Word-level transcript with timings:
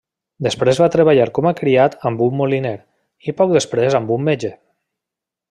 Després 0.45 0.79
va 0.83 0.87
treballar 0.95 1.27
com 1.37 1.47
a 1.49 1.51
criat 1.59 1.97
amb 2.11 2.23
un 2.29 2.33
moliner, 2.39 2.73
i 3.31 3.37
poc 3.43 3.55
després 3.59 4.01
amb 4.01 4.17
un 4.19 4.27
metge. 4.31 4.53